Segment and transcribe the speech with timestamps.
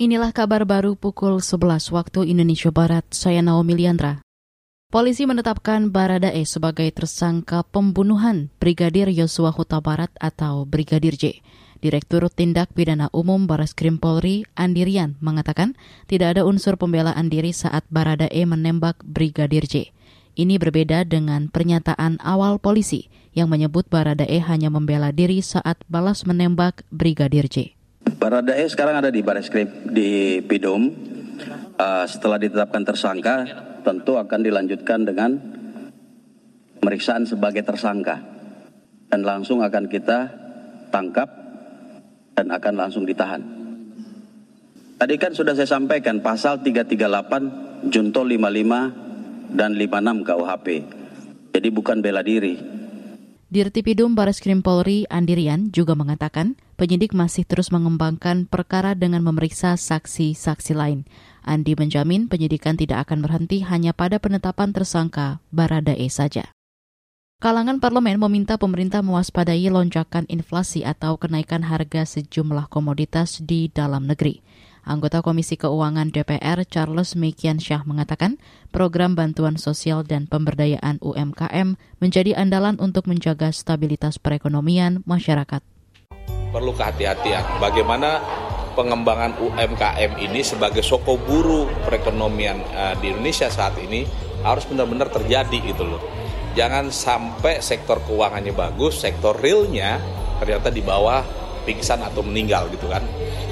[0.00, 3.04] Inilah kabar baru pukul 11 waktu Indonesia Barat.
[3.12, 4.24] Saya Naomi Liandra.
[4.88, 11.44] Polisi menetapkan Baradae sebagai tersangka pembunuhan Brigadir Yosua Huta Barat atau Brigadir J.
[11.84, 15.76] Direktur Tindak Pidana Umum Baras Krim Polri, Andirian, mengatakan
[16.08, 19.92] tidak ada unsur pembelaan diri saat Baradae menembak Brigadir J.
[20.32, 26.88] Ini berbeda dengan pernyataan awal polisi yang menyebut Baradae hanya membela diri saat balas menembak
[26.88, 27.76] Brigadir J.
[28.20, 30.92] Baradae sekarang ada di Baris Krim di Pidum.
[31.80, 33.48] Uh, setelah ditetapkan tersangka,
[33.80, 35.40] tentu akan dilanjutkan dengan
[36.76, 38.20] pemeriksaan sebagai tersangka.
[39.08, 40.28] Dan langsung akan kita
[40.92, 41.32] tangkap
[42.36, 43.40] dan akan langsung ditahan.
[45.00, 50.68] Tadi kan sudah saya sampaikan pasal 338, Junto 55 dan 56 KUHP.
[51.56, 52.79] Jadi bukan bela diri,
[53.50, 61.02] Dirtipidum Krim Polri Andirian juga mengatakan penyidik masih terus mengembangkan perkara dengan memeriksa saksi-saksi lain.
[61.42, 66.54] Andi menjamin penyidikan tidak akan berhenti hanya pada penetapan tersangka Baradae saja.
[67.42, 74.46] Kalangan parlemen meminta pemerintah mewaspadai lonjakan inflasi atau kenaikan harga sejumlah komoditas di dalam negeri.
[74.84, 78.40] Anggota Komisi Keuangan DPR Charles Mekian Syah mengatakan
[78.72, 85.60] program bantuan sosial dan pemberdayaan UMKM menjadi andalan untuk menjaga stabilitas perekonomian masyarakat.
[86.50, 88.18] Perlu kehati-hatian bagaimana
[88.74, 94.06] pengembangan UMKM ini sebagai soko buru perekonomian uh, di Indonesia saat ini
[94.40, 96.02] harus benar-benar terjadi gitu loh.
[96.58, 100.02] Jangan sampai sektor keuangannya bagus, sektor realnya
[100.42, 103.04] ternyata di bawah pingsan atau meninggal gitu kan.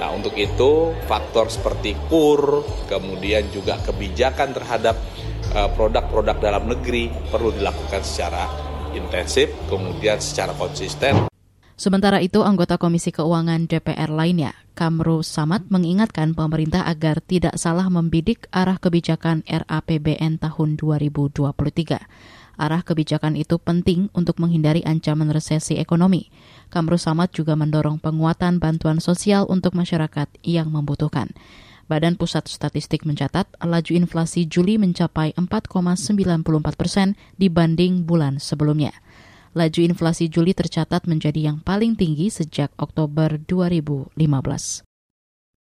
[0.00, 4.96] Nah untuk itu faktor seperti kur, kemudian juga kebijakan terhadap
[5.52, 8.48] eh, produk-produk uh, dalam negeri perlu dilakukan secara
[8.96, 11.30] intensif, kemudian secara konsisten.
[11.80, 18.52] Sementara itu, anggota Komisi Keuangan DPR lainnya, Kamru Samad mengingatkan pemerintah agar tidak salah membidik
[18.52, 21.40] arah kebijakan RAPBN tahun 2023.
[22.60, 26.28] Arah kebijakan itu penting untuk menghindari ancaman resesi ekonomi.
[26.68, 31.32] Kamru Samad juga mendorong penguatan bantuan sosial untuk masyarakat yang membutuhkan.
[31.88, 36.44] Badan Pusat Statistik mencatat laju inflasi Juli mencapai 4,94
[36.76, 38.92] persen dibanding bulan sebelumnya.
[39.56, 44.89] Laju inflasi Juli tercatat menjadi yang paling tinggi sejak Oktober 2015.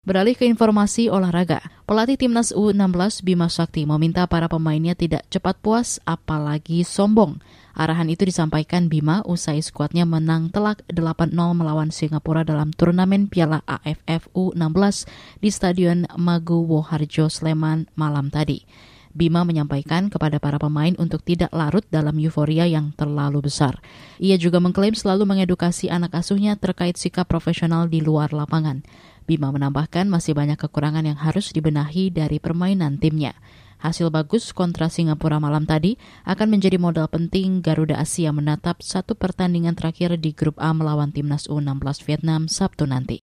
[0.00, 6.00] Beralih ke informasi olahraga, pelatih timnas U16 Bima Sakti meminta para pemainnya tidak cepat puas
[6.08, 7.36] apalagi sombong.
[7.76, 14.32] Arahan itu disampaikan Bima usai skuadnya menang telak 8-0 melawan Singapura dalam turnamen Piala AFF
[14.32, 15.04] U16
[15.44, 18.64] di Stadion Maguwo Harjo Sleman malam tadi.
[19.12, 23.82] Bima menyampaikan kepada para pemain untuk tidak larut dalam euforia yang terlalu besar.
[24.22, 28.86] Ia juga mengklaim selalu mengedukasi anak asuhnya terkait sikap profesional di luar lapangan.
[29.30, 33.38] Bima menambahkan masih banyak kekurangan yang harus dibenahi dari permainan timnya.
[33.78, 35.94] Hasil bagus kontra Singapura malam tadi
[36.26, 41.46] akan menjadi modal penting Garuda Asia menatap satu pertandingan terakhir di grup A melawan timnas
[41.46, 43.22] U16 Vietnam Sabtu nanti.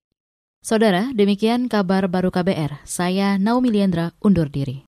[0.63, 2.87] Saudara, demikian kabar baru KBR.
[2.87, 4.83] Saya Naomi Liandra undur diri.